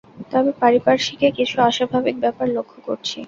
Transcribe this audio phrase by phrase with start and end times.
[0.31, 3.17] তবে পারিপার্শ্বিকে কিছু অস্বাভাবিক ব্যাপার লক্ষ করছি।